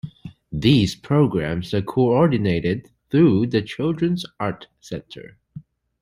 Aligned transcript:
These 0.51 0.95
programs 0.95 1.75
are 1.75 1.83
coordinated 1.83 2.89
through 3.11 3.45
the 3.45 3.61
Children's 3.61 4.25
Art 4.39 4.65
Centre. 4.79 5.37